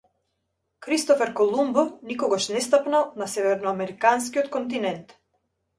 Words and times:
Кристофер 0.83 1.29
Колумбо 1.37 1.83
никогаш 2.07 2.43
не 2.53 2.61
стапнал 2.67 3.05
на 3.19 3.25
северноамериканскиот 3.33 4.47
континент. 4.55 5.07